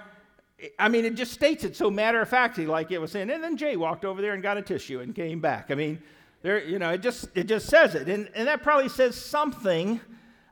[0.80, 3.30] I mean, it just states it so matter of factly, like it was saying.
[3.30, 5.70] And then Jay walked over there and got a tissue and came back.
[5.70, 6.02] I mean,
[6.42, 10.02] there, you know, it just it just says it, and and that probably says something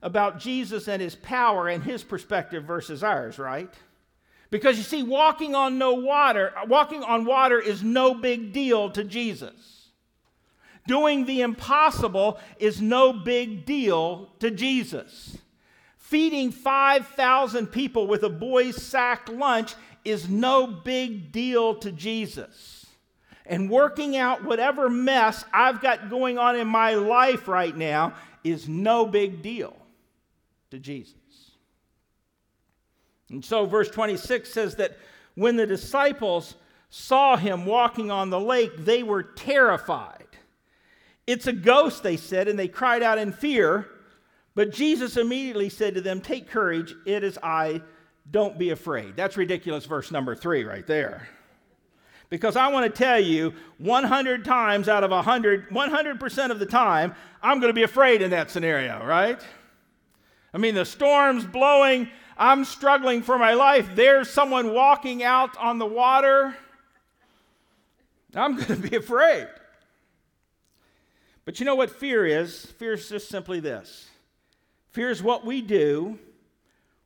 [0.02, 3.74] about Jesus and his power and his perspective versus ours, right?
[4.52, 9.04] Because you see, walking on no water, walking on water is no big deal to
[9.04, 9.90] Jesus.
[10.88, 15.38] Doing the impossible is no big deal to Jesus.
[15.98, 22.88] Feeding 5,000 people with a boy's sack lunch is no big deal to Jesus.
[23.46, 28.68] And working out whatever mess I've got going on in my life right now is
[28.68, 29.76] no big deal
[30.72, 31.19] to Jesus.
[33.30, 34.98] And so, verse 26 says that
[35.36, 36.56] when the disciples
[36.90, 40.26] saw him walking on the lake, they were terrified.
[41.28, 43.88] It's a ghost, they said, and they cried out in fear.
[44.56, 47.82] But Jesus immediately said to them, Take courage, it is I
[48.32, 49.16] don't be afraid.
[49.16, 51.28] That's ridiculous, verse number three, right there.
[52.30, 57.16] Because I want to tell you, 100 times out of 100, 100% of the time,
[57.42, 59.42] I'm going to be afraid in that scenario, right?
[60.54, 63.90] I mean, the storm's blowing, I'm struggling for my life.
[63.96, 66.56] There's someone walking out on the water.
[68.34, 69.48] I'm going to be afraid.
[71.46, 72.66] But you know what fear is?
[72.78, 74.08] Fear is just simply this
[74.92, 76.18] fear is what we do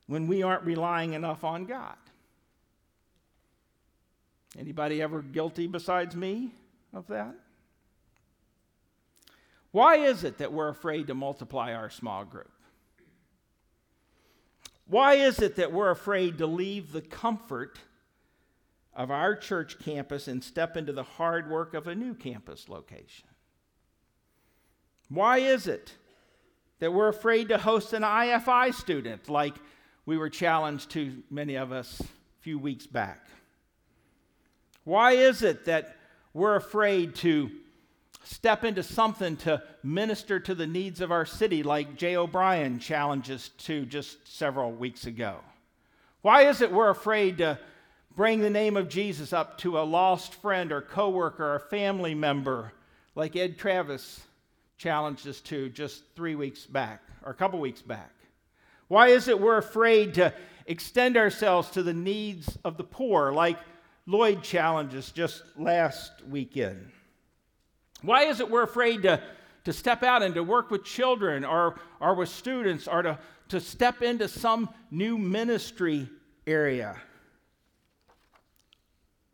[0.08, 1.96] when we aren't relying enough on God.
[4.58, 6.52] Anybody ever guilty besides me
[6.94, 7.36] of that?
[9.72, 12.53] Why is it that we're afraid to multiply our small group?
[14.88, 17.80] Why is it that we're afraid to leave the comfort
[18.94, 23.28] of our church campus and step into the hard work of a new campus location?
[25.10, 25.94] Why is it
[26.80, 29.56] that we're afraid to host an IFI student like
[30.06, 33.28] we were challenged to, many of us, a few weeks back?
[34.84, 35.96] Why is it that
[36.34, 37.52] we're afraid to
[38.24, 43.50] step into something to minister to the needs of our city, like Jay O'Brien challenges
[43.60, 45.38] to just several weeks ago?
[46.22, 47.60] Why is it we're afraid to
[48.16, 52.72] bring the name of Jesus up to a lost friend or coworker or family member,
[53.16, 54.22] like Ed Travis
[54.78, 58.12] challenged us to just three weeks back or a couple weeks back?
[58.88, 60.34] Why is it we're afraid to
[60.66, 63.58] extend ourselves to the needs of the poor, like
[64.06, 66.92] Lloyd challenges just last weekend?
[68.04, 69.22] Why is it we're afraid to,
[69.64, 73.18] to step out and to work with children or, or with students or to,
[73.50, 76.10] to step into some new ministry
[76.46, 76.98] area?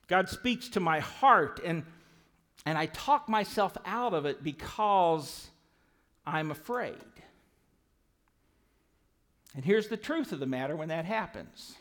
[0.08, 1.84] God speaks to my heart, and,
[2.66, 5.48] and I talk myself out of it because
[6.26, 6.96] I'm afraid.
[9.56, 11.76] And here's the truth of the matter when that happens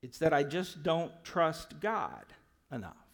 [0.00, 2.24] it's that I just don't trust God
[2.70, 3.07] enough.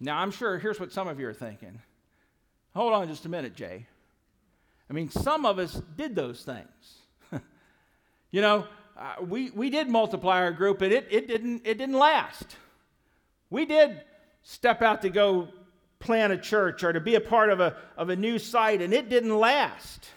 [0.00, 1.80] Now, I'm sure here's what some of you are thinking
[2.74, 3.86] Hold on just a minute, Jay.
[4.90, 7.40] I mean, some of us did those things.
[8.32, 8.66] you know,
[8.96, 12.56] uh, we, we did multiply our group, and it, it, didn't, it didn't last.
[13.50, 14.02] We did
[14.42, 15.48] step out to go
[16.00, 18.92] plant a church or to be a part of a, of a new site, and
[18.92, 20.08] it didn't last.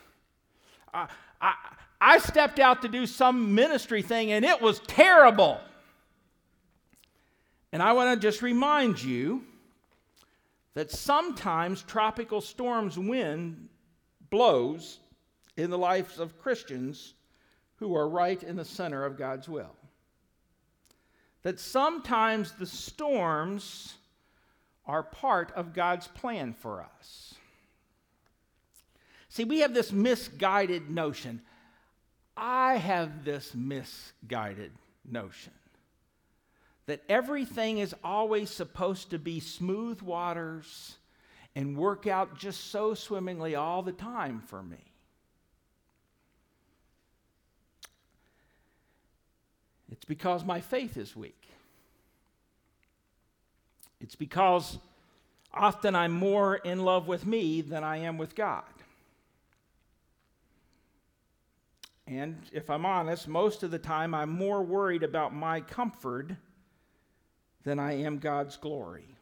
[0.94, 1.06] Uh,
[1.40, 1.54] I,
[2.02, 5.60] I stepped out to do some ministry thing, and it was terrible.
[7.72, 9.44] And I want to just remind you
[10.78, 13.68] that sometimes tropical storms wind
[14.30, 15.00] blows
[15.56, 17.16] in the lives of Christians
[17.78, 19.74] who are right in the center of God's will.
[21.42, 23.96] That sometimes the storms
[24.86, 27.34] are part of God's plan for us.
[29.30, 31.42] See, we have this misguided notion.
[32.38, 34.74] I have this misguided
[35.04, 35.54] notion
[36.88, 40.96] that everything is always supposed to be smooth waters
[41.56, 44.94] and work out just so swimmingly all the time for me.
[49.92, 51.48] It's because my faith is weak.
[54.00, 54.78] It's because
[55.54, 58.64] often I'm more in love with me than I am with God.
[62.06, 66.32] And if I'm honest, most of the time I'm more worried about my comfort
[67.68, 69.18] than I am God's glory.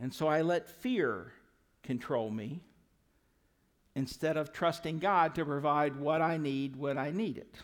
[0.00, 1.34] And so I let fear
[1.82, 2.62] control me
[3.94, 7.56] instead of trusting God to provide what I need when I need it.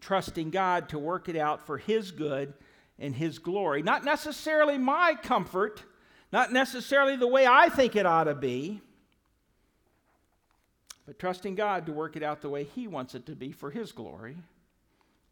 [0.00, 2.54] Trusting God to work it out for His good
[2.96, 3.82] and His glory.
[3.82, 5.82] Not necessarily my comfort,
[6.32, 8.80] not necessarily the way I think it ought to be,
[11.08, 13.72] but trusting God to work it out the way He wants it to be for
[13.72, 14.36] His glory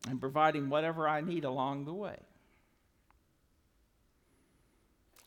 [0.06, 2.18] and providing whatever I need along the way.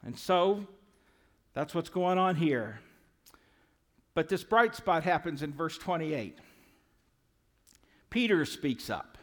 [0.05, 0.65] And so,
[1.53, 2.79] that's what's going on here.
[4.13, 6.37] But this bright spot happens in verse 28.
[8.09, 9.17] Peter speaks up.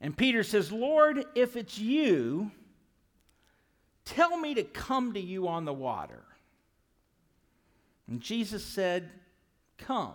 [0.00, 2.50] And Peter says, Lord, if it's you,
[4.04, 6.22] tell me to come to you on the water.
[8.08, 9.10] And Jesus said,
[9.78, 10.14] Come.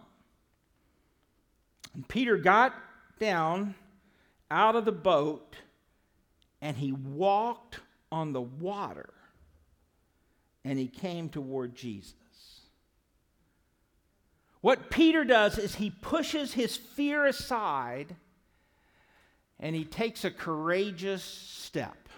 [1.94, 2.74] And Peter got
[3.20, 3.74] down
[4.50, 5.56] out of the boat
[6.62, 7.80] and he walked
[8.12, 9.14] on the water
[10.64, 12.14] and he came toward Jesus.
[14.62, 18.16] What Peter does is he pushes his fear aside
[19.60, 22.10] and he takes a courageous step.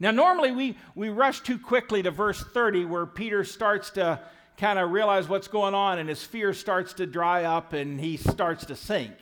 [0.00, 4.20] Now, normally we, we rush too quickly to verse 30 where Peter starts to
[4.56, 8.16] kind of realize what's going on and his fear starts to dry up and he
[8.16, 9.12] starts to sink.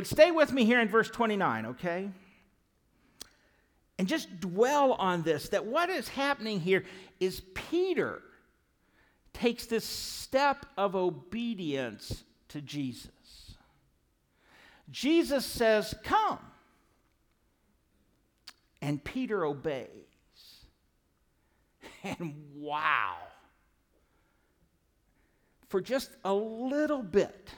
[0.00, 2.08] But stay with me here in verse 29, okay?
[3.98, 6.84] And just dwell on this that what is happening here
[7.20, 8.22] is Peter
[9.34, 13.10] takes this step of obedience to Jesus.
[14.90, 16.38] Jesus says, Come.
[18.80, 19.82] And Peter obeys.
[22.02, 23.16] And wow.
[25.68, 27.50] For just a little bit,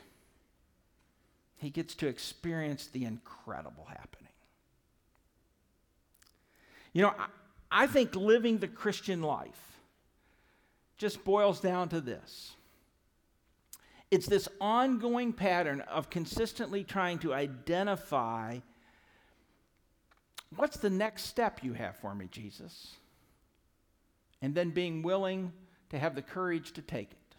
[1.62, 4.32] he gets to experience the incredible happening.
[6.92, 9.78] You know, I, I think living the Christian life
[10.98, 12.54] just boils down to this
[14.12, 18.58] it's this ongoing pattern of consistently trying to identify
[20.54, 22.96] what's the next step you have for me, Jesus?
[24.42, 25.50] And then being willing
[25.88, 27.36] to have the courage to take it.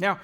[0.00, 0.18] Now,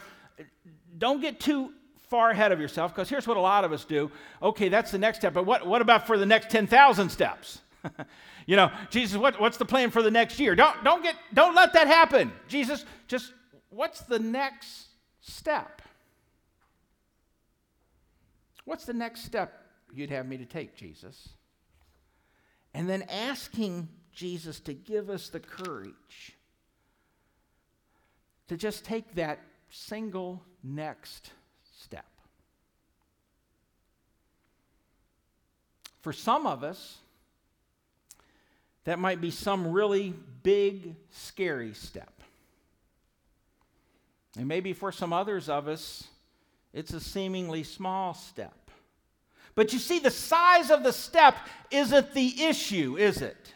[0.98, 1.72] don't get too
[2.09, 4.11] far ahead of yourself because here's what a lot of us do.
[4.42, 7.61] Okay, that's the next step, but what, what about for the next 10,000 steps?
[8.46, 10.55] you know, Jesus, what, what's the plan for the next year?
[10.55, 12.32] Don't, don't, get, don't let that happen.
[12.48, 13.32] Jesus, just
[13.70, 14.86] what's the next
[15.20, 15.82] step?
[18.64, 21.28] What's the next step you'd have me to take, Jesus?
[22.72, 26.36] And then asking Jesus to give us the courage
[28.48, 29.40] to just take that
[29.70, 31.30] single next
[31.78, 32.05] step.
[36.05, 36.98] For some of us,
[38.84, 42.12] that might be some really big, scary step.
[44.36, 46.05] And maybe for some others of us,
[46.74, 48.70] it's a seemingly small step.
[49.55, 51.36] But you see, the size of the step
[51.70, 53.55] isn't the issue, is it?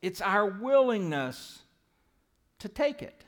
[0.00, 1.58] It's our willingness
[2.60, 3.24] to take it.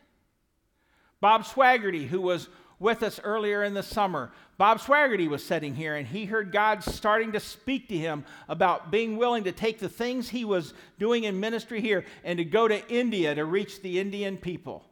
[1.21, 2.49] Bob Swaggerty, who was
[2.79, 4.31] with us earlier in the summer.
[4.59, 8.91] Bob Swaggerty was sitting here and he heard God starting to speak to him about
[8.91, 12.67] being willing to take the things he was doing in ministry here and to go
[12.67, 14.85] to India to reach the Indian people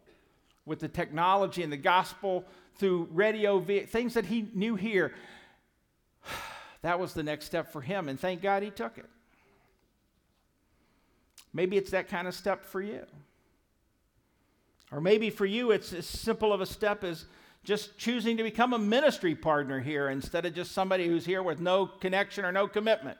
[0.66, 2.44] with the technology and the gospel
[2.76, 5.12] through radio, things that he knew here.
[6.82, 9.08] That was the next step for him, and thank God he took it.
[11.54, 13.06] Maybe it's that kind of step for you.
[14.92, 17.24] Or maybe for you, it's as simple of a step as
[17.64, 21.60] just choosing to become a ministry partner here instead of just somebody who's here with
[21.60, 23.18] no connection or no commitment.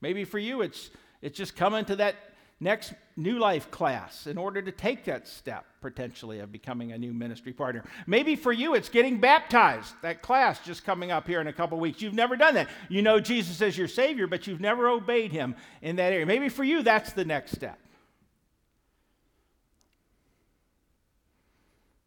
[0.00, 0.90] Maybe for you, it's,
[1.22, 2.14] it's just coming to that
[2.60, 7.12] next New Life class in order to take that step potentially of becoming a new
[7.12, 7.84] ministry partner.
[8.06, 11.78] Maybe for you, it's getting baptized, that class just coming up here in a couple
[11.78, 12.02] weeks.
[12.02, 12.68] You've never done that.
[12.88, 16.26] You know Jesus as your Savior, but you've never obeyed Him in that area.
[16.26, 17.78] Maybe for you, that's the next step.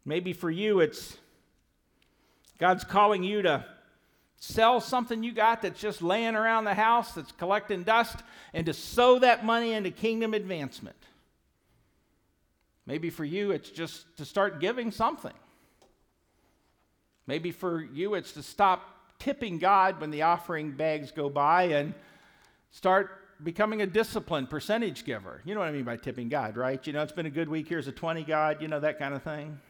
[0.04, 1.16] Maybe for you, it's
[2.58, 3.64] God's calling you to
[4.36, 8.16] sell something you got that's just laying around the house that's collecting dust
[8.52, 10.96] and to sow that money into kingdom advancement.
[12.86, 15.32] Maybe for you, it's just to start giving something.
[17.26, 18.88] Maybe for you, it's to stop
[19.20, 21.94] tipping God when the offering bags go by and
[22.72, 25.40] start becoming a disciplined percentage giver.
[25.44, 26.84] You know what I mean by tipping God, right?
[26.84, 27.68] You know, it's been a good week.
[27.68, 29.60] Here's a 20 God, you know, that kind of thing.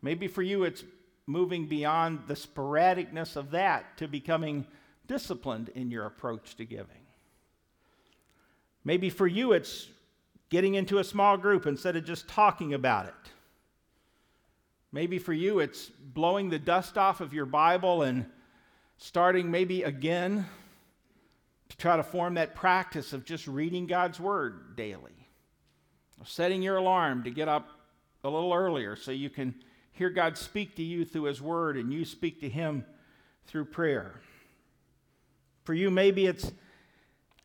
[0.00, 0.84] Maybe for you, it's
[1.26, 4.66] moving beyond the sporadicness of that to becoming
[5.06, 7.06] disciplined in your approach to giving.
[8.84, 9.88] Maybe for you, it's
[10.48, 13.14] getting into a small group instead of just talking about it.
[14.92, 18.26] Maybe for you, it's blowing the dust off of your Bible and
[18.98, 20.46] starting maybe again
[21.68, 25.12] to try to form that practice of just reading God's Word daily.
[26.24, 27.68] Setting your alarm to get up
[28.24, 29.54] a little earlier so you can
[29.96, 32.84] hear God speak to you through His Word and you speak to Him
[33.46, 34.20] through prayer.
[35.64, 36.52] For you, maybe it's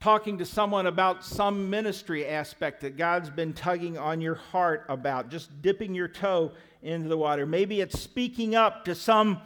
[0.01, 5.29] talking to someone about some ministry aspect that God's been tugging on your heart about,
[5.29, 7.45] just dipping your toe into the water.
[7.45, 9.41] Maybe it's speaking up to some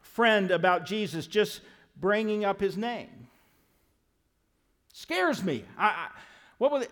[0.00, 1.60] friend about Jesus, just
[1.96, 3.28] bringing up his name.
[4.92, 5.64] Scares me.
[5.76, 6.08] I, I,
[6.58, 6.90] what will it?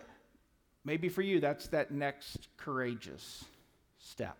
[0.84, 3.44] Maybe for you, that's that next courageous
[3.98, 4.36] step.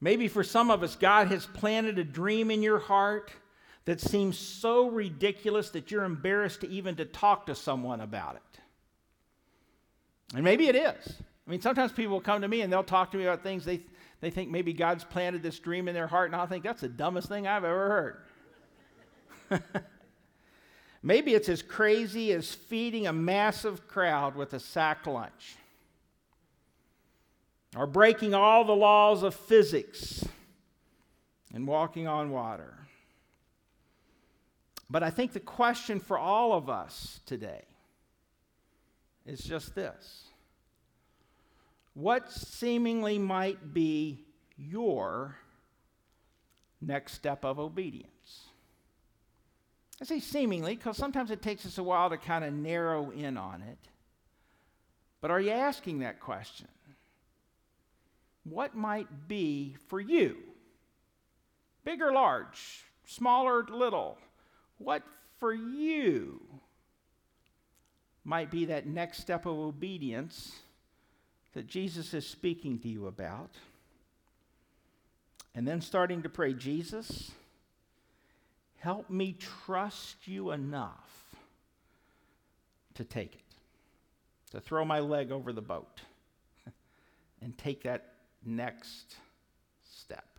[0.00, 3.32] Maybe for some of us, God has planted a dream in your heart
[3.86, 8.60] that seems so ridiculous that you're embarrassed to even to talk to someone about it.
[10.34, 11.14] And maybe it is.
[11.46, 13.64] I mean, sometimes people will come to me and they'll talk to me about things
[13.64, 13.80] they,
[14.20, 16.88] they think maybe God's planted this dream in their heart, and I'll think that's the
[16.88, 18.18] dumbest thing I've ever
[19.48, 19.62] heard.
[21.02, 25.56] maybe it's as crazy as feeding a massive crowd with a sack lunch
[27.76, 30.24] or breaking all the laws of physics
[31.52, 32.74] and walking on water.
[34.88, 37.64] But I think the question for all of us today
[39.26, 40.24] is just this
[41.94, 44.24] What seemingly might be
[44.56, 45.36] your
[46.80, 48.10] next step of obedience?
[50.00, 53.36] I say seemingly because sometimes it takes us a while to kind of narrow in
[53.36, 53.78] on it.
[55.22, 56.68] But are you asking that question?
[58.48, 60.36] What might be for you?
[61.84, 64.18] Big or large, small or little?
[64.78, 65.02] What
[65.38, 66.40] for you
[68.24, 70.52] might be that next step of obedience
[71.54, 73.50] that Jesus is speaking to you about?
[75.54, 77.32] And then starting to pray, Jesus,
[78.78, 79.34] help me
[79.64, 81.34] trust you enough
[82.94, 86.02] to take it, to throw my leg over the boat
[87.42, 88.12] and take that
[88.46, 89.16] next
[89.84, 90.36] step?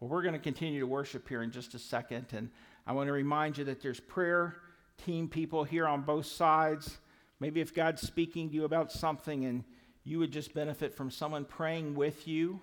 [0.00, 2.50] well, we're going to continue to worship here in just a second, and
[2.86, 4.56] I want to remind you that there's prayer
[5.04, 6.98] team people here on both sides.
[7.40, 9.64] Maybe if God's speaking to you about something and
[10.04, 12.60] you would just benefit from someone praying with you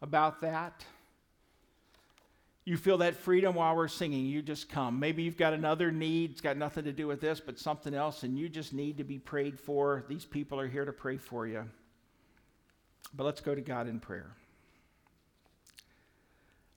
[0.00, 0.84] about that.
[2.64, 4.98] You feel that freedom while we're singing, you just come.
[4.98, 8.22] Maybe you've got another need, it's got nothing to do with this, but something else,
[8.22, 10.04] and you just need to be prayed for.
[10.08, 11.64] These people are here to pray for you.
[13.14, 14.36] But let's go to God in prayer.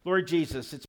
[0.03, 0.85] Lord Jesus, it's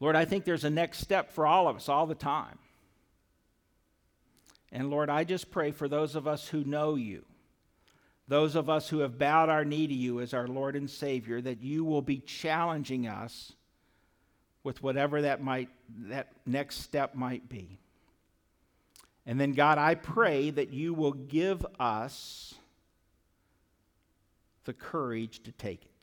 [0.00, 2.58] Lord, I think there's a next step for all of us all the time.
[4.72, 7.24] And Lord, I just pray for those of us who know you,
[8.26, 11.40] those of us who have bowed our knee to you as our Lord and Savior,
[11.40, 13.52] that you will be challenging us
[14.64, 15.68] with whatever that might
[16.08, 17.78] that next step might be.
[19.26, 22.54] And then God, I pray that you will give us
[24.64, 25.93] the courage to take it.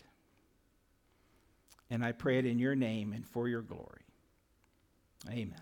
[1.92, 4.06] And I pray it in your name and for your glory.
[5.30, 5.62] Amen.